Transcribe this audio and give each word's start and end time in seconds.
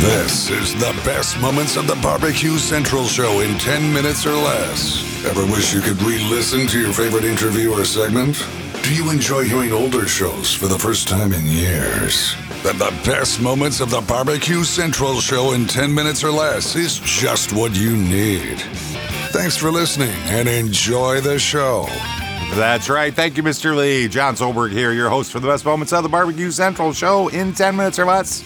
This 0.00 0.48
is 0.48 0.72
the 0.76 0.98
best 1.04 1.38
moments 1.42 1.76
of 1.76 1.86
the 1.86 1.94
Barbecue 1.96 2.56
Central 2.56 3.04
show 3.04 3.40
in 3.40 3.58
10 3.58 3.92
minutes 3.92 4.24
or 4.24 4.32
less. 4.32 5.04
Ever 5.26 5.44
wish 5.44 5.74
you 5.74 5.82
could 5.82 6.00
re 6.00 6.18
listen 6.24 6.66
to 6.68 6.80
your 6.80 6.94
favorite 6.94 7.24
interview 7.24 7.70
or 7.70 7.84
segment? 7.84 8.42
Do 8.82 8.94
you 8.94 9.10
enjoy 9.10 9.44
hearing 9.44 9.72
older 9.72 10.08
shows 10.08 10.54
for 10.54 10.68
the 10.68 10.78
first 10.78 11.06
time 11.06 11.34
in 11.34 11.44
years? 11.44 12.34
Then 12.62 12.78
the 12.78 12.98
best 13.04 13.42
moments 13.42 13.80
of 13.80 13.90
the 13.90 14.00
Barbecue 14.00 14.64
Central 14.64 15.20
show 15.20 15.52
in 15.52 15.66
10 15.66 15.94
minutes 15.94 16.24
or 16.24 16.30
less 16.30 16.76
is 16.76 16.98
just 17.00 17.52
what 17.52 17.76
you 17.76 17.94
need. 17.94 18.58
Thanks 19.32 19.58
for 19.58 19.70
listening 19.70 20.16
and 20.28 20.48
enjoy 20.48 21.20
the 21.20 21.38
show. 21.38 21.84
That's 22.54 22.88
right. 22.88 23.12
Thank 23.12 23.36
you, 23.36 23.42
Mr. 23.42 23.76
Lee. 23.76 24.08
Jon 24.08 24.34
Solberg 24.34 24.72
here, 24.72 24.92
your 24.92 25.10
host 25.10 25.30
for 25.30 25.40
the 25.40 25.48
best 25.48 25.66
moments 25.66 25.92
of 25.92 26.02
the 26.04 26.08
Barbecue 26.08 26.50
Central 26.50 26.94
show 26.94 27.28
in 27.28 27.52
10 27.52 27.76
minutes 27.76 27.98
or 27.98 28.06
less. 28.06 28.42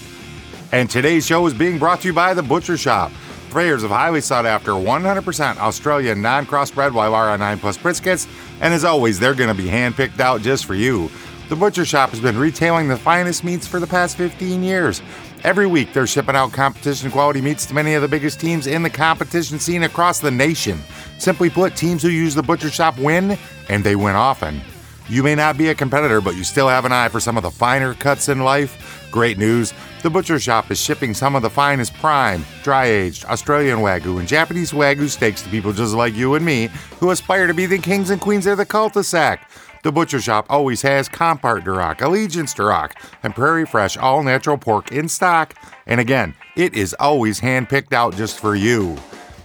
And 0.75 0.91
today's 0.91 1.25
show 1.25 1.47
is 1.47 1.55
being 1.55 1.79
brought 1.79 2.01
to 2.01 2.09
you 2.09 2.13
by 2.13 2.35
The 2.35 2.43
Butcher 2.43 2.77
Shop. 2.77 3.13
Purveyors 3.51 3.85
of 3.85 3.93
highly 3.93 4.21
sought 4.21 4.45
after 4.45 4.73
100% 4.73 5.57
Australian 5.59 6.21
non 6.21 6.47
crossbred 6.47 6.91
Wylarah 6.91 7.39
9 7.39 7.59
Plus 7.61 7.79
briskets. 7.79 8.27
And 8.61 8.75
as 8.75 8.83
always, 8.83 9.21
they're 9.21 9.37
going 9.37 9.55
to 9.57 9.63
be 9.63 9.69
handpicked 9.69 10.19
out 10.19 10.41
just 10.41 10.65
for 10.65 10.75
you. 10.75 11.13
The 11.49 11.55
Butcher 11.55 11.85
Shop 11.85 12.11
has 12.11 12.19
been 12.19 12.37
retailing 12.37 12.89
the 12.89 12.97
finest 12.97 13.45
meats 13.45 13.69
for 13.69 13.79
the 13.79 13.87
past 13.87 14.17
15 14.17 14.65
years. 14.65 15.01
Every 15.45 15.69
week, 15.69 15.93
they're 15.93 16.09
shipping 16.09 16.35
out 16.35 16.51
competition 16.51 17.09
quality 17.09 17.41
meats 17.41 17.67
to 17.67 17.75
many 17.75 17.95
of 17.95 18.03
the 18.03 18.09
biggest 18.09 18.41
teams 18.41 18.67
in 18.67 18.83
the 18.83 18.91
competition 18.91 19.61
scene 19.61 19.85
across 19.85 20.19
the 20.19 20.33
nation. 20.33 20.81
Simply 21.21 21.51
put, 21.51 21.77
teams 21.77 22.03
who 22.03 22.09
use 22.09 22.35
the 22.35 22.43
Butcher 22.43 22.69
Shop 22.69 22.99
win, 22.99 23.39
and 23.69 23.85
they 23.85 23.95
win 23.95 24.17
often. 24.17 24.61
You 25.09 25.23
may 25.23 25.37
not 25.37 25.57
be 25.57 25.69
a 25.69 25.75
competitor, 25.77 26.21
but 26.21 26.35
you 26.35 26.43
still 26.43 26.69
have 26.69 26.85
an 26.85 26.91
eye 26.91 27.11
for 27.11 27.21
some 27.21 27.37
of 27.37 27.45
the 27.45 27.51
finer 27.53 27.95
cuts 27.95 28.29
in 28.29 28.41
life. 28.41 29.09
Great 29.13 29.39
news! 29.39 29.73
The 30.05 30.11
Butcher 30.11 30.39
Shop 30.39 30.71
is 30.71 30.79
shipping 30.79 31.15
some 31.15 31.35
of 31.35 31.41
the 31.41 31.49
finest 31.49 31.95
prime, 31.95 32.45
dry 32.63 32.85
aged 32.85 33.25
Australian 33.25 33.79
Wagyu 33.79 34.19
and 34.19 34.29
Japanese 34.29 34.71
Wagyu 34.71 35.09
steaks 35.09 35.41
to 35.41 35.49
people 35.49 35.73
just 35.73 35.95
like 35.95 36.13
you 36.13 36.35
and 36.35 36.45
me 36.45 36.69
who 37.01 37.11
aspire 37.11 37.47
to 37.47 37.55
be 37.55 37.65
the 37.65 37.79
kings 37.79 38.11
and 38.11 38.21
queens 38.21 38.47
of 38.47 38.59
the 38.59 38.67
cul 38.67 38.91
de 38.91 39.03
sac. 39.03 39.51
The 39.83 39.91
Butcher 39.91 40.21
Shop 40.21 40.45
always 40.51 40.83
has 40.83 41.09
Compart 41.09 41.65
Duroc, 41.65 42.03
Allegiance 42.03 42.53
Duroc, 42.53 42.93
and 43.23 43.35
Prairie 43.35 43.65
Fresh 43.65 43.97
all 43.97 44.23
natural 44.23 44.59
pork 44.59 44.93
in 44.93 45.09
stock. 45.09 45.55
And 45.87 45.99
again, 45.99 46.35
it 46.55 46.75
is 46.75 46.95
always 47.01 47.39
hand 47.39 47.71
picked 47.71 47.95
out 47.95 48.15
just 48.15 48.39
for 48.39 48.55
you. 48.55 48.99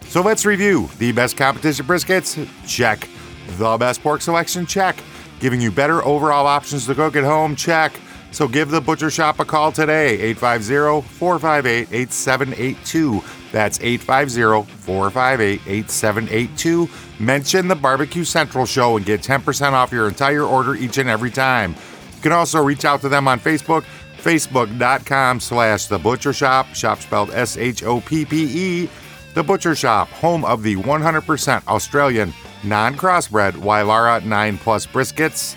So 0.08 0.22
let's 0.22 0.46
review 0.46 0.90
the 0.98 1.14
best 1.14 1.38
competition 1.38 1.86
briskets. 1.86 2.36
Check. 2.68 3.08
The 3.52 3.78
best 3.78 4.04
pork 4.04 4.20
selection. 4.22 4.66
Check. 4.66 4.98
Giving 5.40 5.62
you 5.62 5.72
better 5.72 6.04
overall 6.04 6.48
options 6.48 6.86
to 6.88 6.96
cook 6.96 7.16
at 7.16 7.24
home. 7.24 7.56
Check. 7.56 7.94
So 8.32 8.48
give 8.48 8.70
the 8.70 8.80
Butcher 8.80 9.10
Shop 9.10 9.40
a 9.40 9.46
call 9.46 9.72
today, 9.72 10.20
850 10.20 11.08
458 11.18 11.88
8782. 11.92 13.24
That's 13.52 13.80
850 13.82 14.72
458 14.84 15.62
8782. 15.66 16.90
Mention 17.20 17.68
the 17.68 17.76
Barbecue 17.76 18.24
Central 18.24 18.66
Show 18.66 18.98
and 18.98 19.06
get 19.06 19.22
10% 19.22 19.74
off 19.74 19.92
your 19.92 20.08
entire 20.08 20.44
order 20.44 20.76
each 20.76 20.98
and 21.00 21.10
every 21.10 21.32
time. 21.32 21.76
You 22.16 22.22
can 22.22 22.32
also 22.32 22.62
reach 22.62 22.86
out 22.86 23.02
to 23.02 23.10
them 23.10 23.28
on 23.28 23.40
Facebook, 23.40 23.84
facebook.com 24.18 25.40
slash 25.40 25.88
The 25.88 25.98
Butcher 25.98 26.34
Shop, 26.34 26.68
shop 26.74 27.00
spelled 27.00 27.32
S 27.32 27.58
H 27.58 27.84
O 27.84 28.02
P 28.02 28.26
P 28.26 28.84
E. 28.84 28.90
The 29.34 29.44
Butcher 29.44 29.76
Shop, 29.76 30.08
home 30.10 30.46
of 30.46 30.64
the 30.64 30.76
100% 30.76 31.68
Australian 31.68 32.34
non 32.64 32.96
crossbred 32.96 33.54
Wylarah 33.54 34.24
9 34.24 34.58
Plus 34.58 34.86
briskets. 34.86 35.56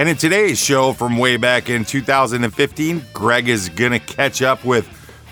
And 0.00 0.08
in 0.08 0.16
today's 0.16 0.58
show 0.58 0.94
from 0.94 1.18
way 1.18 1.36
back 1.36 1.68
in 1.68 1.84
2015, 1.84 3.04
Greg 3.12 3.50
is 3.50 3.68
going 3.68 3.92
to 3.92 3.98
catch 3.98 4.40
up 4.40 4.64
with 4.64 4.88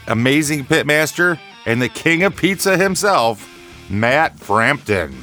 amazing 0.08 0.66
pitmaster 0.66 1.38
and 1.64 1.80
the 1.80 1.88
king 1.88 2.22
of 2.22 2.36
pizza 2.36 2.76
himself, 2.76 3.48
Matt 3.88 4.38
Frampton. 4.38 5.16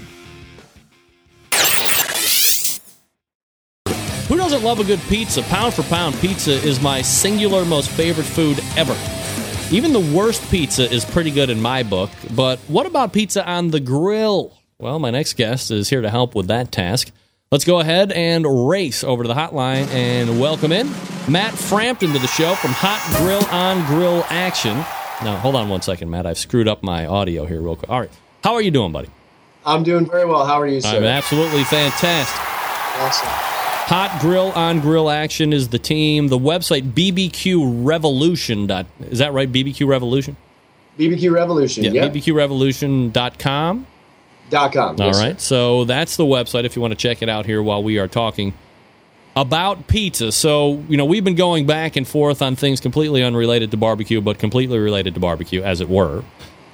Who 4.28 4.36
doesn't 4.36 4.64
love 4.64 4.80
a 4.80 4.84
good 4.84 5.00
pizza? 5.02 5.44
Pound 5.44 5.76
for 5.76 5.84
pound, 5.84 6.16
pizza 6.16 6.54
is 6.54 6.82
my 6.82 7.04
singular 7.04 7.66
most 7.66 7.92
favorite 7.92 8.26
food 8.26 8.60
ever. 8.76 8.98
Even 9.70 9.94
the 9.94 10.12
worst 10.12 10.42
pizza 10.50 10.92
is 10.92 11.06
pretty 11.06 11.30
good 11.30 11.52
in 11.52 11.62
my 11.62 11.84
book, 11.84 12.10
but 12.34 12.58
what 12.62 12.88
about 12.88 13.14
pizza 13.14 13.48
on 13.48 13.70
the 13.70 13.80
grill? 13.80 14.58
Well, 14.80 14.98
my 14.98 15.12
next 15.12 15.34
guest 15.34 15.70
is 15.70 15.92
here 15.92 16.02
to 16.02 16.10
help 16.10 16.34
with 16.34 16.48
that 16.48 16.72
task. 16.72 17.12
Let's 17.52 17.64
go 17.64 17.80
ahead 17.80 18.12
and 18.12 18.68
race 18.68 19.04
over 19.04 19.22
to 19.24 19.28
the 19.28 19.36
hotline 19.36 19.86
and 19.90 20.40
welcome 20.42 20.72
in 20.72 20.88
Matt 21.30 21.54
Frampton 21.54 22.12
to 22.14 22.18
the 22.18 22.26
show 22.26 22.56
from 22.56 22.72
Hot 22.74 23.00
Grill 23.20 23.46
on 23.52 23.86
Grill 23.86 24.26
Action. 24.32 24.76
Now, 25.24 25.38
hold 25.38 25.54
on 25.56 25.70
one 25.70 25.84
second, 25.84 26.10
Matt. 26.10 26.26
I've 26.26 26.40
screwed 26.40 26.68
up 26.68 26.82
my 26.82 27.06
audio 27.06 27.46
here 27.46 27.62
real 27.62 27.76
quick. 27.76 27.92
All 27.92 28.00
right. 28.00 28.10
How 28.44 28.56
are 28.56 28.64
you 28.64 28.72
doing, 28.72 28.92
buddy? 28.92 29.10
I'm 29.64 29.84
doing 29.84 30.08
very 30.08 30.26
well. 30.26 30.44
How 30.44 30.60
are 30.60 30.66
you, 30.66 30.82
sir? 30.82 30.98
I'm 30.98 31.04
absolutely 31.04 31.64
fantastic. 31.66 32.36
awesome. 33.00 33.28
Hot 33.28 34.20
Grill 34.20 34.52
on 34.54 34.80
Grill 34.80 35.12
Action 35.12 35.54
is 35.54 35.68
the 35.70 35.78
team. 35.78 36.30
The 36.30 36.40
website 36.40 36.94
BBQ 36.94 37.86
Revolution. 37.86 38.66
Dot, 38.66 38.88
is 39.02 39.20
that 39.20 39.34
right? 39.34 39.52
BBQ 39.52 39.86
Revolution? 39.88 40.36
BBQ 40.98 41.32
Revolution. 41.32 41.84
Yeah, 41.84 41.92
Yeah. 41.92 42.08
BBQRevolution.com. 42.10 43.86
Dot 44.50 44.74
com. 44.74 45.00
All 45.00 45.08
yes, 45.08 45.20
right. 45.20 45.42
So 45.42 45.86
that's 45.86 46.18
the 46.18 46.24
website 46.24 46.66
if 46.66 46.76
you 46.76 46.82
want 46.82 46.92
to 46.92 46.98
check 46.98 47.22
it 47.22 47.30
out 47.30 47.46
here 47.46 47.64
while 47.64 47.82
we 47.82 47.98
are 47.98 48.08
talking 48.08 48.54
about 49.36 49.88
pizza. 49.88 50.32
So, 50.32 50.84
you 50.88 50.98
know, 50.98 51.06
we've 51.06 51.24
been 51.24 51.36
going 51.36 51.66
back 51.66 51.96
and 51.96 52.08
forth 52.08 52.42
on 52.42 52.56
things 52.56 52.80
completely 52.80 53.24
unrelated 53.24 53.72
to 53.72 53.78
barbecue, 53.78 54.22
but 54.22 54.40
completely 54.40 54.78
related 54.78 55.16
to 55.16 55.20
barbecue, 55.20 55.62
as 55.62 55.82
it 55.82 55.90
were. 55.90 56.24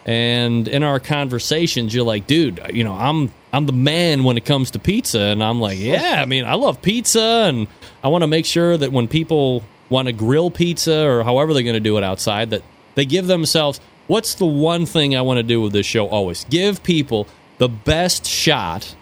And 0.06 0.68
in 0.68 0.84
our 0.84 1.00
conversations, 1.00 1.94
you're 1.94 2.04
like, 2.04 2.28
dude, 2.28 2.60
you 2.74 2.84
know, 2.84 2.94
I'm 2.94 3.32
I'm 3.54 3.66
the 3.68 3.74
man 3.74 4.24
when 4.24 4.36
it 4.36 4.46
comes 4.46 4.72
to 4.72 4.80
pizza. 4.80 5.20
And 5.20 5.44
I'm 5.44 5.62
like, 5.62 5.80
yeah, 5.80 6.22
I 6.22 6.26
mean, 6.26 6.44
I 6.46 6.56
love 6.56 6.82
pizza 6.82 7.46
and 7.48 7.68
I 8.04 8.10
want 8.10 8.24
to 8.24 8.28
make 8.28 8.46
sure 8.46 8.78
that 8.78 8.92
when 8.92 9.08
people 9.08 9.64
want 9.90 10.08
to 10.08 10.14
grill 10.14 10.52
pizza 10.52 11.08
or 11.08 11.24
however 11.24 11.54
they're 11.54 11.64
going 11.64 11.74
to 11.74 11.80
do 11.80 11.98
it 11.98 12.04
outside, 12.04 12.50
that 12.50 12.64
they 12.96 13.06
give 13.06 13.28
themselves 13.28 13.80
what's 14.08 14.36
the 14.36 14.46
one 14.46 14.86
thing 14.86 15.16
I 15.16 15.22
want 15.22 15.38
to 15.38 15.44
do 15.44 15.62
with 15.62 15.72
this 15.72 15.86
show 15.86 16.08
always? 16.08 16.46
Give 16.46 16.82
people 16.84 17.28
the 17.62 17.70
best 17.70 18.26
shot 18.26 18.96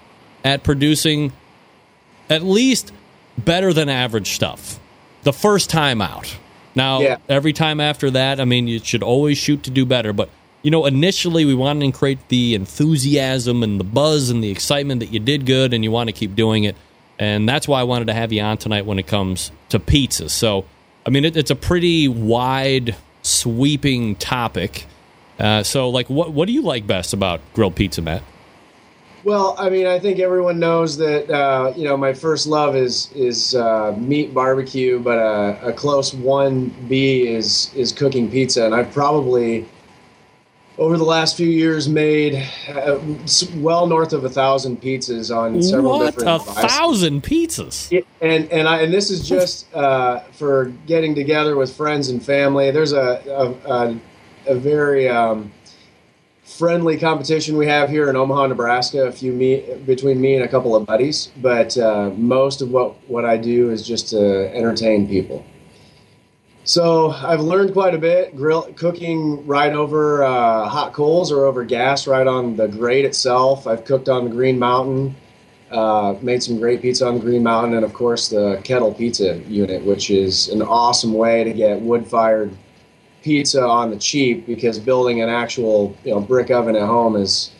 at 0.43 0.63
producing 0.63 1.31
at 2.29 2.43
least 2.43 2.91
better 3.37 3.71
than 3.71 3.87
average 3.87 4.31
stuff 4.31 4.81
the 5.23 5.31
first 5.31 5.69
time 5.69 6.01
out. 6.01 6.35
Now, 6.75 6.99
Yeah. 6.99 7.15
every 7.29 7.53
time 7.53 7.79
after 7.79 8.11
that, 8.11 8.41
I 8.41 8.43
mean, 8.43 8.67
you 8.67 8.79
should 8.83 9.01
always 9.01 9.37
shoot 9.37 9.63
to 9.63 9.69
do 9.69 9.85
better. 9.85 10.11
But, 10.11 10.27
you 10.61 10.71
know, 10.71 10.85
initially 10.85 11.45
we 11.45 11.55
wanted 11.55 11.85
to 11.85 11.97
create 11.97 12.19
the 12.27 12.53
enthusiasm 12.53 13.63
and 13.63 13.79
the 13.79 13.85
buzz 13.85 14.29
and 14.29 14.43
the 14.43 14.49
excitement 14.49 14.99
that 14.99 15.13
you 15.13 15.21
did 15.21 15.45
good 15.45 15.73
and 15.73 15.81
you 15.85 15.91
want 15.91 16.09
to 16.09 16.13
keep 16.13 16.35
doing 16.35 16.65
it. 16.65 16.75
And 17.17 17.47
that's 17.47 17.65
why 17.65 17.79
I 17.79 17.83
wanted 17.83 18.07
to 18.07 18.13
have 18.13 18.33
you 18.33 18.41
on 18.41 18.57
tonight 18.57 18.85
when 18.85 18.99
it 18.99 19.07
comes 19.07 19.51
to 19.69 19.79
pizza. 19.79 20.27
So, 20.27 20.65
I 21.05 21.11
mean, 21.11 21.23
it, 21.23 21.37
it's 21.37 21.49
a 21.49 21.55
pretty 21.55 22.09
wide, 22.09 22.97
sweeping 23.21 24.15
topic. 24.15 24.85
Uh, 25.39 25.63
so, 25.63 25.87
like, 25.89 26.09
what, 26.09 26.33
what 26.33 26.45
do 26.45 26.51
you 26.51 26.61
like 26.61 26.85
best 26.85 27.13
about 27.13 27.39
grilled 27.53 27.75
pizza, 27.75 28.01
Matt? 28.01 28.21
Well, 29.23 29.55
I 29.59 29.69
mean, 29.69 29.85
I 29.85 29.99
think 29.99 30.19
everyone 30.19 30.59
knows 30.59 30.95
that 30.97 31.29
uh, 31.29 31.73
you 31.75 31.83
know 31.83 31.97
my 31.97 32.13
first 32.13 32.47
love 32.47 32.75
is 32.75 33.11
is 33.13 33.53
uh, 33.55 33.95
meat 33.97 34.33
barbecue, 34.33 34.99
but 34.99 35.17
a, 35.17 35.67
a 35.67 35.73
close 35.73 36.13
one 36.13 36.73
B 36.87 37.27
is 37.27 37.73
is 37.75 37.91
cooking 37.91 38.31
pizza, 38.31 38.65
and 38.65 38.73
I've 38.73 38.91
probably 38.93 39.65
over 40.77 40.97
the 40.97 41.03
last 41.03 41.35
few 41.35 41.49
years 41.49 41.89
made 41.89 42.35
uh, 42.69 42.97
well 43.55 43.85
north 43.85 44.13
of 44.13 44.23
a 44.23 44.29
thousand 44.29 44.81
pizzas 44.81 45.35
on 45.35 45.61
several 45.61 45.99
what? 45.99 46.15
different 46.15 46.41
A 46.41 46.45
devices. 46.45 46.71
thousand 46.71 47.23
pizzas? 47.23 48.05
And 48.21 48.49
and 48.51 48.67
I 48.69 48.83
and 48.83 48.93
this 48.93 49.11
is 49.11 49.27
just 49.27 49.73
uh, 49.75 50.21
for 50.31 50.71
getting 50.87 51.13
together 51.13 51.57
with 51.57 51.75
friends 51.75 52.07
and 52.07 52.23
family. 52.23 52.71
There's 52.71 52.93
a 52.93 53.21
a, 53.67 53.71
a, 53.71 53.99
a 54.47 54.55
very 54.55 55.09
um, 55.09 55.51
friendly 56.49 56.97
competition 56.97 57.55
we 57.55 57.67
have 57.67 57.89
here 57.89 58.09
in 58.09 58.15
Omaha, 58.15 58.47
Nebraska. 58.47 59.05
A 59.05 59.11
few 59.11 59.31
me 59.31 59.63
between 59.85 60.19
me 60.19 60.35
and 60.35 60.43
a 60.43 60.47
couple 60.47 60.75
of 60.75 60.85
buddies, 60.85 61.31
but 61.37 61.77
uh, 61.77 62.09
most 62.15 62.61
of 62.61 62.71
what 62.71 62.95
what 63.07 63.23
I 63.23 63.37
do 63.37 63.69
is 63.69 63.85
just 63.85 64.09
to 64.09 64.53
entertain 64.55 65.07
people. 65.07 65.45
So 66.63 67.11
I've 67.11 67.39
learned 67.39 67.73
quite 67.73 67.95
a 67.95 67.97
bit. 67.97 68.35
Grill 68.35 68.63
cooking 68.73 69.45
right 69.47 69.73
over 69.73 70.23
uh, 70.23 70.67
hot 70.67 70.93
coals 70.93 71.31
or 71.31 71.45
over 71.45 71.63
gas 71.63 72.07
right 72.07 72.27
on 72.27 72.55
the 72.55 72.67
grate 72.67 73.05
itself. 73.05 73.65
I've 73.65 73.85
cooked 73.85 74.09
on 74.09 74.25
the 74.25 74.29
Green 74.31 74.59
Mountain. 74.59 75.15
Uh, 75.71 76.15
made 76.21 76.41
some 76.41 76.59
great 76.59 76.81
pizza 76.81 77.07
on 77.07 77.13
the 77.13 77.19
Green 77.19 77.43
Mountain, 77.43 77.75
and 77.75 77.85
of 77.85 77.93
course 77.93 78.27
the 78.27 78.59
kettle 78.63 78.91
pizza 78.91 79.37
unit, 79.47 79.83
which 79.85 80.09
is 80.09 80.49
an 80.49 80.63
awesome 80.63 81.13
way 81.13 81.43
to 81.43 81.53
get 81.53 81.79
wood-fired 81.79 82.51
pizza 83.23 83.65
on 83.65 83.89
the 83.89 83.97
cheap. 83.97 84.45
Because 84.45 84.79
building 84.79 85.21
an 85.21 85.29
actual 85.29 85.95
you 86.03 86.11
know 86.11 86.21
brick 86.21 86.49
oven 86.51 86.75
at 86.75 86.85
home 86.85 87.15
is, 87.15 87.51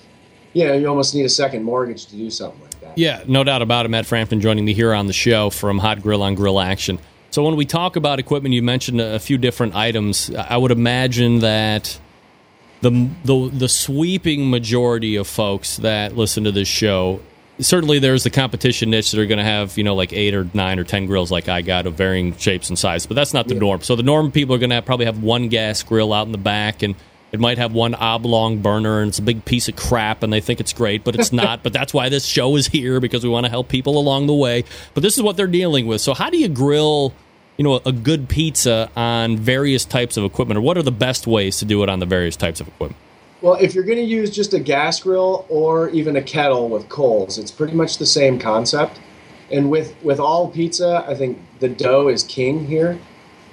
know, 0.67 0.73
you 0.73 0.88
almost 0.88 1.13
need 1.15 1.25
a 1.25 1.29
second 1.29 1.63
mortgage 1.63 2.06
to 2.07 2.15
do 2.15 2.29
something 2.29 2.61
like 2.61 2.79
that. 2.81 2.97
Yeah, 2.97 3.23
no 3.27 3.44
doubt 3.44 3.61
about 3.61 3.85
it. 3.85 3.89
Matt 3.89 4.06
Frampton 4.06 4.41
joining 4.41 4.65
me 4.65 4.73
here 4.73 4.94
on 4.94 5.07
the 5.07 5.13
show 5.13 5.50
from 5.50 5.79
Hot 5.79 6.01
Grill 6.01 6.23
on 6.23 6.35
Grill 6.35 6.59
Action. 6.59 7.00
So 7.31 7.44
when 7.44 7.56
we 7.56 7.65
talk 7.65 7.95
about 7.95 8.19
equipment, 8.19 8.56
you 8.56 8.63
mentioned 8.63 9.00
a 9.00 9.19
few 9.19 9.38
different 9.38 9.75
items. 9.75 10.33
I 10.33 10.57
would 10.57 10.71
imagine 10.71 11.39
that 11.39 12.00
the 12.81 13.09
the 13.23 13.50
the 13.53 13.69
sweeping 13.69 14.50
majority 14.50 15.15
of 15.15 15.27
folks 15.27 15.77
that 15.77 16.15
listen 16.15 16.44
to 16.45 16.51
this 16.51 16.67
show 16.67 17.21
certainly 17.59 18.00
there's 18.00 18.23
the 18.23 18.29
competition 18.29 18.89
niche 18.89 19.11
that 19.11 19.19
are 19.19 19.25
going 19.25 19.38
to 19.38 19.44
have 19.44 19.77
you 19.77 19.83
know 19.83 19.95
like 19.95 20.13
eight 20.13 20.33
or 20.33 20.47
nine 20.53 20.79
or 20.79 20.83
ten 20.83 21.06
grills 21.06 21.31
like 21.31 21.47
I 21.47 21.61
got 21.61 21.85
of 21.85 21.95
varying 21.95 22.35
shapes 22.38 22.69
and 22.69 22.77
sizes, 22.77 23.07
but 23.07 23.15
that's 23.15 23.33
not 23.33 23.47
the 23.47 23.53
yeah. 23.53 23.61
norm. 23.61 23.81
So 23.81 23.95
the 23.95 24.03
norm 24.03 24.31
people 24.31 24.56
are 24.56 24.59
going 24.59 24.69
to 24.69 24.81
probably 24.81 25.06
have 25.06 25.21
one 25.21 25.50
gas 25.50 25.83
grill 25.83 26.13
out 26.13 26.25
in 26.25 26.31
the 26.31 26.38
back 26.38 26.83
and. 26.83 26.95
It 27.31 27.39
might 27.39 27.59
have 27.59 27.73
one 27.73 27.94
oblong 27.94 28.63
burner 28.63 29.01
and 29.01 29.09
it's 29.09 29.19
a 29.19 29.21
big 29.21 29.45
piece 29.45 29.69
of 29.69 29.75
crap 29.75 30.23
and 30.23 30.33
they 30.33 30.41
think 30.41 30.59
it's 30.59 30.73
great, 30.73 31.03
but 31.03 31.13
it's 31.13 31.31
not. 31.31 31.61
but 31.63 31.73
that's 31.73 31.94
why 31.94 32.09
this 32.09 32.25
show 32.25 32.56
is 32.56 32.65
here 32.65 33.00
because 33.00 33.23
we 33.23 33.29
want 33.29 33.45
to 33.45 33.51
help 33.51 33.69
people 33.69 34.00
along 34.00 34.25
the 34.25 34.33
way. 34.33 34.63
But 34.95 35.03
this 35.03 35.15
is 35.15 35.21
what 35.21 35.38
they're 35.38 35.45
dealing 35.45 35.85
with. 35.85 36.01
So 36.01 36.15
how 36.15 36.31
do 36.31 36.39
you 36.39 36.47
grill 36.47 37.13
you 37.59 37.63
know 37.63 37.81
a 37.85 37.91
good 37.91 38.29
pizza 38.29 38.89
on 38.95 39.38
various 39.38 39.85
types 39.85 40.17
of 40.17 40.23
equipment 40.23 40.57
or 40.57 40.62
what 40.62 40.75
are 40.75 40.81
the 40.81 40.91
best 40.91 41.27
ways 41.27 41.57
to 41.59 41.65
do 41.65 41.83
it 41.83 41.89
on 41.89 42.00
the 42.00 42.07
various 42.07 42.35
types 42.35 42.62
of 42.62 42.67
equipment 42.67 43.00
well 43.41 43.56
if 43.56 43.74
you're 43.74 43.83
going 43.83 43.97
to 43.97 44.03
use 44.03 44.30
just 44.30 44.53
a 44.53 44.59
gas 44.59 45.00
grill 45.00 45.45
or 45.50 45.89
even 45.89 46.15
a 46.15 46.21
kettle 46.21 46.69
with 46.69 46.88
coals 46.89 47.38
it's 47.38 47.51
pretty 47.51 47.74
much 47.74 47.97
the 47.97 48.06
same 48.06 48.39
concept. 48.39 49.00
And 49.51 49.71
with 49.71 49.95
with 50.03 50.19
all 50.19 50.50
pizza 50.50 51.03
i 51.07 51.15
think 51.15 51.39
the 51.59 51.69
dough 51.69 52.07
is 52.07 52.24
king 52.24 52.65
here. 52.65 53.00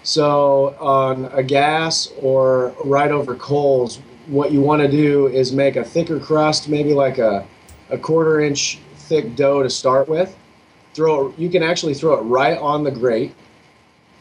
So 0.03 0.77
on 0.79 1.25
a 1.27 1.43
gas 1.43 2.13
or 2.21 2.75
right 2.85 3.11
over 3.11 3.35
coals 3.35 4.01
what 4.27 4.53
you 4.53 4.61
want 4.61 4.83
to 4.83 4.89
do 4.89 5.29
is 5.29 5.53
make 5.53 5.77
a 5.77 5.85
thicker 5.85 6.19
crust 6.19 6.69
maybe 6.69 6.95
like 6.95 7.19
a, 7.19 7.47
a 7.91 7.99
quarter 7.99 8.41
inch 8.41 8.79
thick 8.97 9.37
dough 9.37 9.63
to 9.63 9.71
start 9.71 10.09
with. 10.09 10.37
Throw 10.95 11.29
it, 11.29 11.39
you 11.39 11.49
can 11.49 11.63
actually 11.63 11.95
throw 11.95 12.15
it 12.15 12.23
right 12.23 12.59
on 12.59 12.83
the 12.83 12.91
grate 12.91 13.35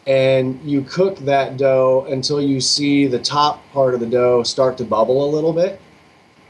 and 0.08 0.62
you 0.64 0.82
cook 0.84 1.18
that 1.20 1.58
dough 1.58 2.06
until 2.10 2.40
you 2.40 2.62
see 2.62 3.08
the 3.08 3.20
top 3.20 3.62
part 3.72 3.94
of 3.94 4.00
the 4.00 4.06
dough 4.06 4.44
start 4.44 4.78
to 4.78 4.84
bubble 4.84 5.28
a 5.28 5.30
little 5.30 5.54
bit. 5.54 5.82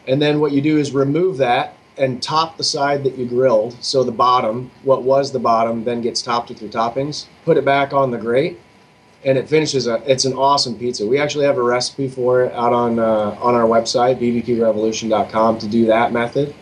And 0.07 0.21
then 0.21 0.39
what 0.39 0.51
you 0.51 0.61
do 0.61 0.77
is 0.77 0.91
remove 0.91 1.37
that 1.37 1.75
and 1.97 2.21
top 2.21 2.57
the 2.57 2.63
side 2.63 3.03
that 3.05 3.17
you 3.17 3.25
grilled. 3.25 3.77
So 3.81 4.03
the 4.03 4.11
bottom, 4.11 4.69
what 4.83 5.03
was 5.03 5.31
the 5.31 5.39
bottom, 5.39 5.83
then 5.83 6.01
gets 6.01 6.21
topped 6.21 6.49
with 6.49 6.61
your 6.61 6.71
toppings. 6.71 7.25
Put 7.45 7.57
it 7.57 7.65
back 7.65 7.93
on 7.93 8.11
the 8.11 8.17
grate, 8.17 8.59
and 9.23 9.37
it 9.37 9.47
finishes. 9.47 9.87
A, 9.87 10.03
it's 10.05 10.25
an 10.25 10.33
awesome 10.33 10.77
pizza. 10.77 11.07
We 11.07 11.17
actually 11.17 11.45
have 11.45 11.57
a 11.57 11.63
recipe 11.63 12.09
for 12.09 12.43
it 12.43 12.53
out 12.53 12.73
on 12.73 12.99
uh, 12.99 13.37
on 13.39 13.55
our 13.55 13.67
website, 13.67 14.19
bbqrevolution.com, 14.19 15.59
to 15.59 15.67
do 15.67 15.85
that 15.85 16.11
method. 16.11 16.53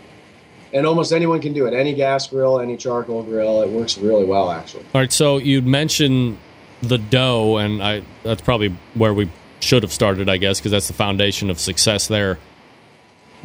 And 0.72 0.88
almost 0.88 1.12
anyone 1.12 1.40
can 1.40 1.54
do 1.54 1.68
it. 1.68 1.74
Any 1.74 1.94
gas 1.94 2.28
grill, 2.28 2.60
any 2.60 2.78
charcoal 2.78 3.22
grill. 3.24 3.62
It 3.62 3.70
works 3.70 3.98
really 3.98 4.26
well, 4.26 4.50
actually. 4.50 4.84
All 4.94 5.02
right. 5.02 5.12
So 5.12 5.38
you'd 5.38 5.68
mentioned 5.68 6.38
the 6.84 6.98
dough, 6.98 7.58
and 7.58 7.82
I 7.82 8.04
that's 8.24 8.42
probably 8.42 8.76
where 8.94 9.14
we 9.14 9.30
should 9.60 9.84
have 9.84 9.92
started, 9.92 10.30
I 10.30 10.38
guess, 10.38 10.60
because 10.60 10.72
that's 10.72 10.88
the 10.88 10.94
foundation 10.94 11.50
of 11.50 11.60
success 11.60 12.08
there. 12.08 12.38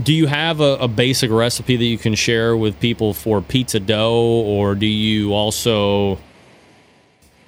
Do 0.02 0.12
you 0.12 0.26
have 0.26 0.60
a, 0.60 0.76
a, 0.76 0.88
basic 0.88 1.30
recipe 1.30 1.76
that 1.76 1.84
you 1.84 1.98
can 1.98 2.14
share 2.14 2.56
with 2.56 2.78
people 2.78 3.14
for 3.14 3.40
pizza 3.40 3.80
dough, 3.80 4.42
or 4.44 4.74
do 4.74 4.86
you 4.86 5.32
also? 5.32 6.18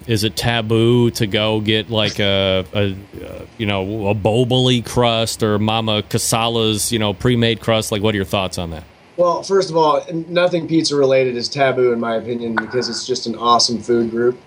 Is 0.06 0.24
it 0.24 0.34
taboo 0.34 1.10
to 1.12 1.26
go 1.26 1.60
get 1.60 1.90
like 1.90 2.18
a, 2.18 2.64
a, 2.72 2.96
a 3.22 3.46
you 3.58 3.66
know 3.66 4.08
a 4.08 4.14
boboli 4.14 4.84
crust 4.84 5.42
or 5.42 5.58
Mama 5.58 6.02
Casala's 6.02 6.90
you 6.90 6.98
know 6.98 7.12
pre-made 7.12 7.60
crust? 7.60 7.92
Like, 7.92 8.02
what 8.02 8.14
are 8.14 8.16
your 8.16 8.24
thoughts 8.24 8.58
on 8.58 8.70
that? 8.70 8.84
Well, 9.16 9.42
first 9.42 9.68
of 9.68 9.76
all, 9.76 10.02
nothing 10.28 10.66
pizza 10.66 10.96
related 10.96 11.36
is 11.36 11.48
taboo 11.48 11.92
in 11.92 12.00
my 12.00 12.16
opinion 12.16 12.56
because 12.56 12.88
it's 12.88 13.06
just 13.06 13.26
an 13.26 13.36
awesome 13.36 13.82
food 13.82 14.10
group. 14.10 14.40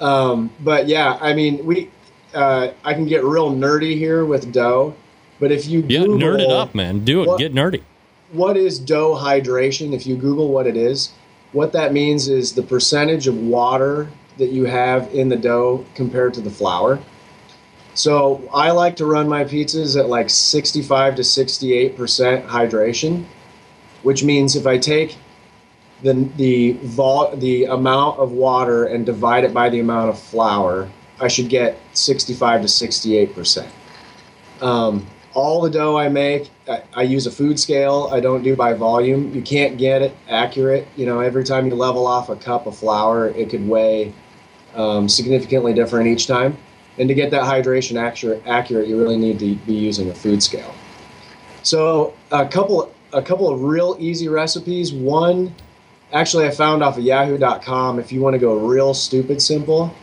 Um, 0.00 0.50
but 0.60 0.86
yeah, 0.86 1.18
I 1.20 1.34
mean, 1.34 1.64
we 1.64 1.90
uh, 2.34 2.72
I 2.84 2.94
can 2.94 3.06
get 3.06 3.24
real 3.24 3.50
nerdy 3.50 3.96
here 3.96 4.24
with 4.24 4.52
dough, 4.52 4.94
but 5.40 5.50
if 5.50 5.66
you 5.66 5.84
yeah, 5.88 6.00
Google, 6.00 6.18
nerd 6.18 6.40
it 6.40 6.50
up, 6.50 6.74
man, 6.74 7.04
do 7.04 7.22
it, 7.22 7.28
what, 7.28 7.38
get 7.38 7.54
nerdy. 7.54 7.82
What 8.32 8.56
is 8.56 8.78
dough 8.78 9.14
hydration? 9.14 9.92
If 9.92 10.06
you 10.06 10.16
Google 10.16 10.48
what 10.48 10.66
it 10.66 10.76
is, 10.76 11.12
what 11.52 11.72
that 11.72 11.92
means 11.92 12.28
is 12.28 12.52
the 12.52 12.62
percentage 12.62 13.26
of 13.26 13.36
water 13.36 14.08
that 14.36 14.50
you 14.50 14.66
have 14.66 15.12
in 15.12 15.28
the 15.28 15.36
dough 15.36 15.84
compared 15.94 16.34
to 16.34 16.40
the 16.40 16.50
flour. 16.50 17.00
So 17.94 18.48
I 18.54 18.70
like 18.70 18.94
to 18.96 19.06
run 19.06 19.28
my 19.28 19.44
pizzas 19.44 19.98
at 19.98 20.08
like 20.08 20.30
65 20.30 21.16
to 21.16 21.24
68 21.24 21.96
percent 21.96 22.46
hydration, 22.46 23.24
which 24.02 24.22
means 24.22 24.54
if 24.54 24.66
I 24.66 24.78
take 24.78 25.16
the 26.02 26.14
the 26.36 26.72
vol- 26.82 27.36
the 27.36 27.64
amount 27.64 28.18
of 28.18 28.32
water 28.32 28.84
and 28.84 29.04
divide 29.04 29.44
it 29.44 29.52
by 29.52 29.68
the 29.68 29.80
amount 29.80 30.10
of 30.10 30.18
flour, 30.18 30.88
I 31.20 31.28
should 31.28 31.48
get 31.48 31.78
65 31.92 32.62
to 32.62 32.68
68 32.68 33.34
percent. 33.34 33.72
Um, 34.60 35.06
all 35.34 35.60
the 35.60 35.70
dough 35.70 35.96
I 35.96 36.08
make, 36.08 36.50
I, 36.68 36.82
I, 36.94 37.02
use 37.02 37.26
a 37.26 37.30
food 37.30 37.60
scale. 37.60 38.08
I 38.10 38.18
don't 38.18 38.42
do 38.42 38.56
by 38.56 38.72
volume. 38.72 39.32
You 39.32 39.40
can't 39.40 39.78
get 39.78 40.02
it 40.02 40.16
accurate. 40.28 40.88
You 40.96 41.06
know, 41.06 41.20
every 41.20 41.44
time 41.44 41.68
you 41.68 41.76
level 41.76 42.08
off 42.08 42.28
a 42.28 42.34
cup 42.34 42.66
of 42.66 42.76
flour, 42.76 43.28
it 43.28 43.50
could 43.50 43.68
weigh 43.68 44.12
um, 44.74 45.08
significantly 45.08 45.74
different 45.74 46.08
each 46.08 46.26
time. 46.26 46.56
And 46.98 47.08
to 47.08 47.14
get 47.14 47.30
that 47.30 47.42
hydration 47.42 48.00
accurate, 48.00 48.42
accurate, 48.46 48.88
you 48.88 48.98
really 48.98 49.16
need 49.16 49.38
to 49.38 49.54
be 49.54 49.74
using 49.74 50.10
a 50.10 50.14
food 50.14 50.42
scale. 50.42 50.74
So 51.62 52.14
a 52.32 52.46
couple 52.46 52.92
a 53.12 53.22
couple 53.22 53.48
of 53.48 53.62
real 53.62 53.96
easy 53.98 54.28
recipes. 54.28 54.92
One 54.92 55.54
actually 56.12 56.46
I 56.46 56.50
found 56.50 56.82
off 56.82 56.98
of 56.98 57.04
yahoo.com 57.04 57.98
if 57.98 58.12
you 58.12 58.20
want 58.20 58.34
to 58.34 58.38
go 58.38 58.56
real 58.58 58.94
stupid 58.94 59.42
simple, 59.42 59.94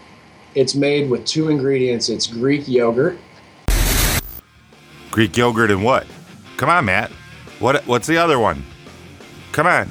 it's 0.53 0.75
made 0.75 1.09
with 1.09 1.25
two 1.25 1.49
ingredients. 1.49 2.09
It's 2.09 2.27
Greek 2.27 2.67
yogurt. 2.67 3.17
Greek 5.11 5.35
yogurt 5.35 5.71
and 5.71 5.83
what? 5.83 6.07
Come 6.57 6.69
on, 6.69 6.85
Matt. 6.85 7.11
What 7.59 7.85
what's 7.87 8.07
the 8.07 8.17
other 8.17 8.39
one? 8.39 8.63
Come 9.51 9.67
on. 9.67 9.89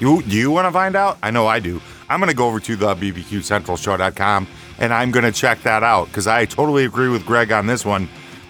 You 0.00 0.22
you 0.22 0.50
want 0.50 0.66
to 0.66 0.72
find 0.72 0.96
out? 0.96 1.18
I 1.22 1.30
know 1.30 1.46
I 1.46 1.60
do. 1.60 1.80
I'm 2.08 2.20
going 2.20 2.28
to 2.28 2.36
go 2.36 2.46
over 2.46 2.60
to 2.60 2.76
the 2.76 2.94
bbqcentralshow.com 2.94 4.46
and 4.78 4.92
I'm 4.92 5.10
going 5.10 5.24
to 5.24 5.32
check 5.32 5.62
that 5.62 5.82
out 5.82 6.08
because 6.08 6.26
I 6.26 6.44
totally 6.44 6.84
agree 6.84 7.08
with 7.08 7.24
Greg 7.24 7.52
on 7.52 7.66
this 7.66 7.84
one. 7.84 8.08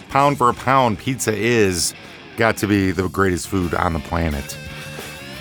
Pound 0.08 0.36
for 0.36 0.48
a 0.48 0.54
pound, 0.54 0.98
pizza 0.98 1.34
is 1.34 1.94
got 2.36 2.56
to 2.58 2.66
be 2.66 2.90
the 2.90 3.08
greatest 3.08 3.48
food 3.48 3.74
on 3.74 3.92
the 3.92 4.00
planet 4.00 4.56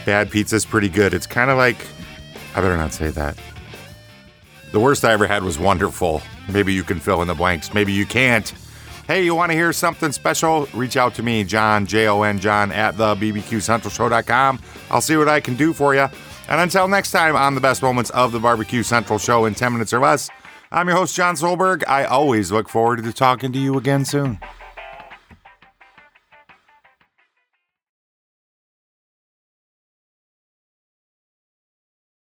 bad 0.06 0.30
pizza 0.30 0.56
is 0.56 0.66
pretty 0.66 0.90
good. 0.90 1.14
It's 1.14 1.28
kind 1.28 1.50
of 1.50 1.58
like, 1.58 1.78
I 2.56 2.62
better 2.62 2.78
not 2.78 2.94
say 2.94 3.10
that. 3.10 3.38
The 4.72 4.80
worst 4.80 5.04
I 5.04 5.12
ever 5.12 5.28
had 5.28 5.44
was 5.44 5.60
wonderful. 5.60 6.22
Maybe 6.50 6.74
you 6.74 6.84
can 6.84 7.00
fill 7.00 7.22
in 7.22 7.28
the 7.28 7.36
blanks. 7.36 7.74
Maybe 7.74 7.92
you 7.92 8.06
can't. 8.06 8.54
Hey, 9.08 9.26
you 9.26 9.36
want 9.36 9.52
to 9.52 9.58
hear 9.58 9.74
something 9.74 10.12
special? 10.12 10.68
Reach 10.74 10.96
out 10.96 11.16
to 11.16 11.24
me, 11.24 11.44
Jon, 11.44 11.86
J 11.86 12.08
O 12.08 12.22
N, 12.22 12.40
Jon, 12.40 12.72
at 12.72 12.96
the 12.98 13.16
BBQCentralShow.com. 13.16 14.62
I'll 14.90 15.02
see 15.02 15.18
what 15.18 15.28
I 15.28 15.42
can 15.42 15.56
do 15.56 15.74
for 15.74 15.94
you. 15.94 16.08
And 16.48 16.62
until 16.62 16.88
next 16.88 17.12
time 17.12 17.36
on 17.36 17.56
the 17.56 17.62
best 17.62 17.82
moments 17.82 18.10
of 18.12 18.32
the 18.32 18.40
Barbecue 18.40 18.84
Central 18.84 19.20
Show 19.20 19.46
in 19.46 19.56
10 19.56 19.74
minutes 19.74 19.94
or 19.94 20.00
less, 20.00 20.30
I'm 20.72 20.88
your 20.88 20.98
host, 20.98 21.16
Jon 21.16 21.36
Solberg. 21.36 21.84
I 21.88 22.06
always 22.06 22.52
look 22.52 22.70
forward 22.70 23.04
to 23.04 23.12
talking 23.12 23.52
to 23.52 23.60
you 23.60 23.78
again 23.78 24.06
soon. 24.06 24.40